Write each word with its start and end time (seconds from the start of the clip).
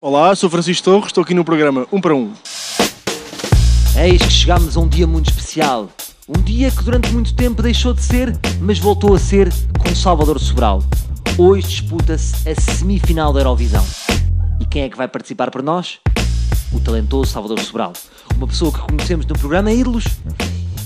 Olá, 0.00 0.32
sou 0.36 0.48
Francisco 0.48 0.84
Torres, 0.84 1.06
estou 1.06 1.24
aqui 1.24 1.34
no 1.34 1.44
programa 1.44 1.84
1 1.90 2.00
para 2.00 2.14
1. 2.14 2.32
Eis 3.96 4.22
que 4.22 4.30
chegamos 4.30 4.76
a 4.76 4.80
um 4.80 4.86
dia 4.86 5.08
muito 5.08 5.28
especial. 5.28 5.90
Um 6.28 6.40
dia 6.40 6.70
que 6.70 6.84
durante 6.84 7.10
muito 7.10 7.34
tempo 7.34 7.60
deixou 7.60 7.92
de 7.92 8.00
ser, 8.00 8.32
mas 8.60 8.78
voltou 8.78 9.12
a 9.12 9.18
ser 9.18 9.52
com 9.76 9.92
Salvador 9.96 10.38
Sobral. 10.38 10.84
Hoje 11.36 11.66
disputa-se 11.66 12.48
a 12.48 12.54
semifinal 12.54 13.32
da 13.32 13.40
Eurovisão. 13.40 13.84
E 14.60 14.66
quem 14.66 14.82
é 14.82 14.88
que 14.88 14.96
vai 14.96 15.08
participar 15.08 15.50
por 15.50 15.64
nós? 15.64 15.98
O 16.72 16.78
talentoso 16.78 17.32
Salvador 17.32 17.58
Sobral. 17.58 17.92
Uma 18.36 18.46
pessoa 18.46 18.70
que 18.70 18.78
conhecemos 18.78 19.26
no 19.26 19.36
programa 19.36 19.72
Ídolos 19.72 20.04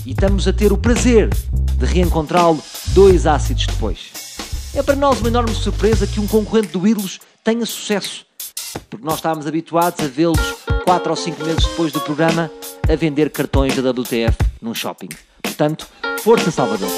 e 0.07 0.09
estamos 0.09 0.47
a 0.47 0.53
ter 0.53 0.73
o 0.73 0.77
prazer 0.77 1.29
de 1.29 1.85
reencontrá-lo 1.85 2.59
dois 2.95 3.27
ácidos 3.27 3.67
depois. 3.67 4.11
É 4.73 4.81
para 4.81 4.95
nós 4.95 5.19
uma 5.19 5.29
enorme 5.29 5.53
surpresa 5.53 6.07
que 6.07 6.19
um 6.19 6.25
concorrente 6.25 6.69
do 6.69 6.87
Ídolos 6.87 7.19
tenha 7.43 7.63
sucesso 7.63 8.25
porque 8.89 9.05
nós 9.05 9.15
estávamos 9.15 9.47
habituados 9.47 10.03
a 10.03 10.07
vê-los 10.07 10.39
4 10.83 11.09
ou 11.09 11.15
5 11.15 11.43
meses 11.43 11.65
depois 11.65 11.91
do 11.91 11.99
programa 12.01 12.51
a 12.89 12.95
vender 12.95 13.29
cartões 13.29 13.75
da 13.75 13.89
WTF 13.89 14.37
num 14.61 14.73
shopping. 14.73 15.09
Portanto, 15.41 15.87
força 16.21 16.51
Salvador! 16.51 16.89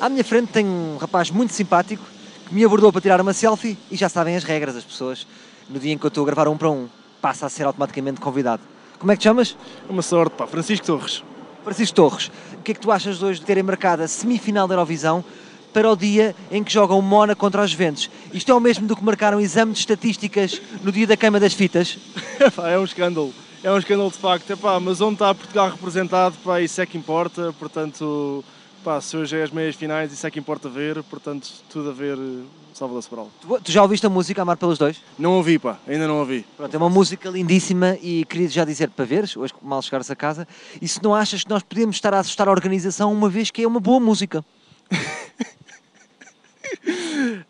À 0.00 0.08
minha 0.08 0.24
frente 0.24 0.52
tem 0.52 0.66
um 0.66 0.96
rapaz 0.98 1.30
muito 1.30 1.52
simpático 1.54 2.04
que 2.46 2.54
me 2.54 2.64
abordou 2.64 2.92
para 2.92 3.00
tirar 3.00 3.20
uma 3.20 3.32
selfie 3.32 3.78
e 3.90 3.96
já 3.96 4.08
sabem 4.08 4.36
as 4.36 4.44
regras, 4.44 4.76
as 4.76 4.84
pessoas, 4.84 5.26
no 5.68 5.78
dia 5.78 5.92
em 5.92 5.98
que 5.98 6.04
eu 6.04 6.08
estou 6.08 6.22
a 6.22 6.26
gravar 6.26 6.48
um 6.48 6.56
para 6.56 6.70
um, 6.70 6.88
passa 7.22 7.46
a 7.46 7.48
ser 7.48 7.64
automaticamente 7.64 8.20
convidado. 8.20 8.62
Como 8.98 9.10
é 9.10 9.16
que 9.16 9.20
te 9.20 9.24
chamas? 9.24 9.56
Uma 9.88 10.02
sorte, 10.02 10.36
pá. 10.36 10.46
Francisco 10.46 10.84
Torres. 10.84 11.22
Francisco 11.62 11.96
Torres. 11.96 12.30
O 12.52 12.62
que 12.62 12.72
é 12.72 12.74
que 12.74 12.80
tu 12.80 12.92
achas 12.92 13.18
de 13.18 13.24
hoje 13.24 13.40
de 13.40 13.46
terem 13.46 13.62
marcado 13.62 14.02
a 14.02 14.08
semifinal 14.08 14.68
da 14.68 14.74
Eurovisão 14.74 15.24
para 15.74 15.90
o 15.90 15.96
dia 15.96 16.36
em 16.52 16.62
que 16.62 16.72
jogam 16.72 17.02
Mona 17.02 17.34
contra 17.34 17.62
os 17.64 17.72
Juventus. 17.72 18.08
Isto 18.32 18.52
é 18.52 18.54
o 18.54 18.60
mesmo 18.60 18.86
do 18.86 18.94
que 18.94 19.02
marcaram 19.02 19.40
exame 19.40 19.72
de 19.72 19.80
estatísticas 19.80 20.62
no 20.84 20.92
dia 20.92 21.04
da 21.04 21.16
queima 21.16 21.40
das 21.40 21.52
fitas? 21.52 21.98
É 22.64 22.78
um 22.78 22.84
escândalo. 22.84 23.32
É 23.62 23.70
um 23.72 23.78
escândalo 23.78 24.10
de 24.10 24.18
facto. 24.18 24.50
Epá, 24.50 24.78
mas 24.78 25.00
onde 25.00 25.14
está 25.14 25.34
Portugal 25.34 25.70
representado, 25.70 26.36
pá, 26.44 26.60
isso 26.60 26.80
é 26.80 26.86
que 26.86 26.96
importa. 26.96 27.52
Portanto, 27.58 28.44
pá, 28.84 29.00
se 29.00 29.16
hoje 29.16 29.36
é 29.36 29.42
as 29.42 29.50
meias 29.50 29.74
finais, 29.74 30.12
isso 30.12 30.26
é 30.26 30.30
que 30.30 30.38
importa 30.38 30.68
ver. 30.68 31.02
Portanto, 31.04 31.48
tudo 31.70 31.90
a 31.90 31.92
ver 31.92 32.16
eh, 32.16 32.42
Salvador 32.74 33.02
Sobral. 33.02 33.30
Tu, 33.40 33.60
tu 33.62 33.72
já 33.72 33.82
ouviste 33.82 34.04
a 34.06 34.10
música 34.10 34.42
Amar 34.42 34.56
pelos 34.56 34.78
Dois? 34.78 35.00
Não 35.18 35.32
ouvi, 35.32 35.58
pá. 35.58 35.78
Ainda 35.88 36.06
não 36.06 36.18
ouvi. 36.18 36.44
Pronto, 36.56 36.74
é 36.74 36.76
uma 36.76 36.90
música 36.90 37.28
lindíssima 37.30 37.96
e 38.02 38.24
queria 38.24 38.48
já 38.48 38.64
dizer 38.64 38.90
para 38.90 39.04
veres, 39.04 39.36
hoje 39.36 39.52
mal 39.62 39.80
chegares 39.80 40.10
a 40.10 40.16
casa, 40.16 40.46
e 40.80 40.86
se 40.86 41.02
não 41.02 41.14
achas 41.14 41.42
que 41.42 41.50
nós 41.50 41.62
podemos 41.62 41.96
estar 41.96 42.12
a 42.14 42.18
assustar 42.18 42.48
a 42.48 42.50
organização 42.50 43.12
uma 43.12 43.28
vez 43.28 43.50
que 43.50 43.62
é 43.62 43.66
uma 43.66 43.80
boa 43.80 43.98
música? 43.98 44.44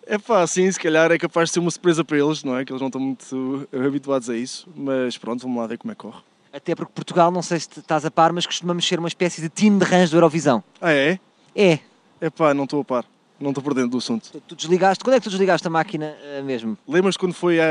É 0.07 0.19
pá, 0.19 0.47
sim, 0.47 0.71
se 0.71 0.79
calhar 0.79 1.11
é 1.11 1.19
capaz 1.19 1.49
de 1.49 1.55
ser 1.55 1.61
uma 1.61 1.71
surpresa 1.71 2.05
para 2.05 2.19
eles, 2.19 2.45
não 2.45 2.57
é? 2.57 2.65
Que 2.65 2.73
eles 2.73 2.81
não 2.81 2.89
estão 2.89 3.01
muito 3.01 3.69
habituados 3.73 4.29
a 4.29 4.37
isso, 4.37 4.69
mas 4.75 5.17
pronto, 5.17 5.43
vamos 5.43 5.57
lá 5.59 5.67
ver 5.67 5.79
como 5.79 5.93
é 5.93 5.95
que 5.95 6.03
corre. 6.03 6.21
Até 6.53 6.75
porque 6.75 6.93
Portugal, 6.95 7.31
não 7.31 7.43
sei 7.43 7.59
se 7.59 7.69
estás 7.81 8.05
a 8.05 8.11
par, 8.11 8.33
mas 8.33 8.47
costumamos 8.47 8.87
ser 8.87 8.99
uma 8.99 9.09
espécie 9.09 9.41
de 9.41 9.49
time 9.49 9.79
de 9.79 9.85
rãs 9.85 10.11
do 10.11 10.17
Eurovisão. 10.17 10.63
Ah, 10.81 10.93
é? 10.93 11.19
É. 11.55 11.79
É 12.21 12.31
pá, 12.31 12.55
não 12.55 12.65
estou 12.65 12.81
a 12.81 12.85
par. 12.85 13.05
Não 13.41 13.51
estou 13.51 13.63
por 13.63 13.75
dentro 13.75 13.91
do 13.91 13.99
assunto. 13.99 14.31
Tu, 14.47 14.55
desligaste, 14.55 15.03
quando 15.03 15.15
é 15.15 15.19
que 15.19 15.25
tu 15.25 15.31
desligaste 15.31 15.67
a 15.67 15.71
máquina 15.71 16.15
uh, 16.39 16.45
mesmo? 16.45 16.79
Lembras-te 16.87 17.19
quando 17.19 17.35
foi 17.35 17.59
a, 17.61 17.65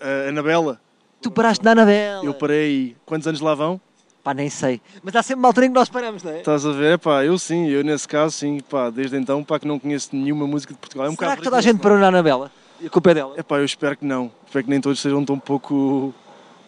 a 0.00 0.28
Anabela? 0.28 0.80
Tu 1.20 1.30
paraste 1.30 1.62
na 1.62 1.72
Anabela. 1.72 2.24
Eu 2.24 2.32
parei. 2.32 2.96
Quantos 3.04 3.28
anos 3.28 3.40
lá 3.40 3.54
vão? 3.54 3.78
Pá, 4.22 4.34
nem 4.34 4.50
sei. 4.50 4.80
Mas 5.02 5.16
há 5.16 5.22
sempre 5.22 5.38
uma 5.38 5.48
altura 5.48 5.66
em 5.66 5.68
que 5.70 5.74
nós 5.74 5.88
paramos, 5.88 6.22
não 6.22 6.32
é? 6.32 6.38
Estás 6.38 6.66
a 6.66 6.72
ver? 6.72 6.98
Pá, 6.98 7.24
eu 7.24 7.38
sim, 7.38 7.68
eu 7.68 7.82
nesse 7.82 8.06
caso 8.06 8.36
sim, 8.36 8.60
pá, 8.60 8.90
desde 8.90 9.16
então, 9.16 9.42
pá, 9.42 9.58
que 9.58 9.66
não 9.66 9.78
conheço 9.78 10.10
nenhuma 10.12 10.46
música 10.46 10.74
de 10.74 10.78
Portugal. 10.78 11.06
É 11.06 11.10
um 11.10 11.16
Será 11.16 11.36
que 11.36 11.42
toda 11.42 11.56
a 11.56 11.60
gente 11.60 11.80
parou 11.80 11.98
na 11.98 12.08
Anabela? 12.08 12.52
E 12.80 12.86
a 12.86 12.90
culpa 12.90 13.10
é 13.10 13.14
dela? 13.14 13.34
É 13.36 13.42
pá, 13.42 13.58
eu 13.58 13.64
espero 13.64 13.96
que 13.96 14.04
não. 14.04 14.30
Espero 14.46 14.64
que 14.64 14.70
nem 14.70 14.80
todos 14.80 15.00
sejam 15.00 15.24
tão 15.24 15.38
pouco 15.38 16.14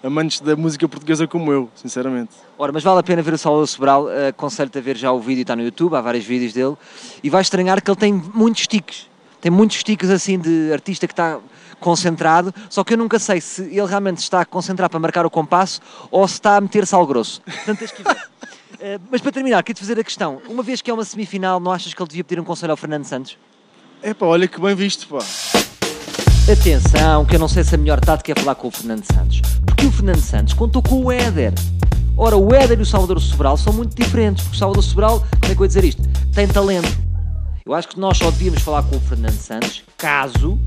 amantes 0.03 0.41
da 0.41 0.56
música 0.56 0.89
portuguesa 0.89 1.27
como 1.28 1.53
eu, 1.53 1.70
sinceramente. 1.75 2.30
Ora, 2.58 2.73
mas 2.73 2.83
vale 2.83 3.00
a 3.00 3.03
pena 3.03 3.23
ver 3.23 3.34
o 3.34 3.39
Salvador 3.39 3.69
Sobral, 3.69 4.06
aconselho-te 4.28 4.78
a 4.78 4.80
ver 4.80 4.97
já 4.97 5.12
o 5.12 5.20
vídeo, 5.20 5.42
está 5.42 5.55
no 5.55 5.62
YouTube, 5.62 5.95
há 5.95 6.01
vários 6.01 6.24
vídeos 6.24 6.52
dele, 6.52 6.74
e 7.23 7.30
vais 7.30 7.46
estranhar 7.46 7.80
que 7.80 7.91
ele 7.91 7.98
tem 7.98 8.12
muitos 8.12 8.67
tiques. 8.67 9.11
Tem 9.42 9.51
muitos 9.51 9.83
tiques 9.83 10.08
assim 10.08 10.39
de 10.39 10.73
artista 10.73 11.08
que 11.08 11.13
está 11.13 11.41
concentrado, 11.80 12.55
só 12.70 12.85
que 12.85 12.95
eu 12.95 12.97
nunca 12.97 13.19
sei 13.19 13.41
se 13.41 13.63
ele 13.63 13.86
realmente 13.86 14.19
está 14.19 14.42
a 14.42 14.45
concentrar 14.45 14.89
para 14.89 15.01
marcar 15.01 15.27
o 15.27 15.30
compasso 15.30 15.80
ou 16.13 16.27
se 16.29 16.35
está 16.35 16.57
a 16.57 16.61
meter 16.61 16.86
sal 16.86 17.05
grosso. 17.05 17.42
Portanto, 17.42 17.79
tens 17.80 17.91
que 17.91 18.05
ver. 18.05 18.13
Uh, 18.13 19.03
mas 19.11 19.20
para 19.20 19.33
terminar, 19.33 19.61
queria-te 19.64 19.80
fazer 19.80 19.98
a 19.98 20.05
questão. 20.05 20.41
Uma 20.48 20.63
vez 20.63 20.80
que 20.80 20.89
é 20.89 20.95
uma 20.95 21.05
semifinal, 21.05 21.58
não 21.58 21.73
achas 21.73 21.92
que 21.92 22.01
ele 22.01 22.08
devia 22.08 22.23
pedir 22.23 22.41
um 22.41 22.45
conselho 22.45 22.70
ao 22.70 22.77
Fernando 22.77 23.05
Santos? 23.05 23.36
É 24.01 24.14
pá, 24.14 24.27
olha 24.27 24.47
que 24.47 24.61
bem 24.61 24.77
visto, 24.77 25.08
pá. 25.08 25.19
Atenção, 26.51 27.27
que 27.27 27.35
eu 27.35 27.41
não 27.41 27.48
sei 27.48 27.64
se 27.64 27.74
a 27.74 27.79
melhor 27.79 27.98
tática 27.98 28.30
é 28.30 28.41
falar 28.41 28.55
com 28.55 28.69
o 28.69 28.70
Fernando 28.70 29.05
Santos. 29.05 29.41
Porque 29.67 29.86
o 29.86 29.91
Fernando 29.91 30.23
Santos 30.23 30.55
contou 30.55 30.80
com 30.80 31.05
o 31.07 31.11
Éder. 31.11 31.53
Ora, 32.17 32.36
o 32.36 32.55
Éder 32.55 32.79
e 32.79 32.83
o 32.83 32.86
Salvador 32.86 33.20
Sobral 33.20 33.57
são 33.57 33.73
muito 33.73 33.97
diferentes, 33.97 34.45
porque 34.45 34.57
o 34.57 34.59
Salvador 34.61 34.85
Sobral, 34.85 35.19
como 35.19 35.45
é 35.45 35.47
que 35.47 35.51
eu 35.51 35.57
vou 35.57 35.67
dizer 35.67 35.83
isto? 35.83 36.01
Tem 36.33 36.47
talento. 36.47 37.11
Eu 37.64 37.74
acho 37.74 37.89
que 37.89 38.00
nós 38.00 38.18
só 38.18 38.30
devíamos 38.30 38.62
falar 38.62 38.83
com 38.83 38.96
o 38.96 39.00
Fernando 39.00 39.39
Santos 39.39 39.84
caso 39.96 40.58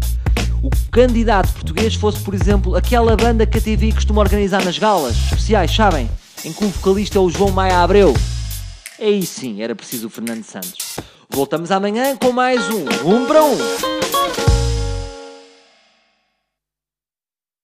o 0.64 0.70
candidato 0.92 1.52
português 1.54 1.94
fosse, 1.94 2.24
por 2.24 2.34
exemplo, 2.34 2.76
aquela 2.76 3.16
banda 3.16 3.46
que 3.46 3.58
a 3.58 3.62
TV 3.62 3.92
costuma 3.92 4.22
organizar 4.22 4.64
nas 4.64 4.80
galas 4.80 5.16
especiais, 5.16 5.76
sabem? 5.76 6.10
Em 6.44 6.54
que 6.54 6.64
o 6.64 6.70
vocalista 6.70 7.18
é 7.18 7.22
o 7.22 7.30
João 7.30 7.52
Maia 7.52 7.80
Abreu. 7.80 8.14
Aí 9.00 9.26
sim 9.26 9.62
era 9.62 9.76
preciso 9.76 10.08
o 10.08 10.10
Fernando 10.10 10.44
Santos. 10.44 10.96
Voltamos 11.30 11.70
amanhã 11.70 12.16
com 12.16 12.32
mais 12.32 12.62
um 12.70 12.86
Um 13.06 13.26
para 13.26 13.44
Um. 13.44 13.95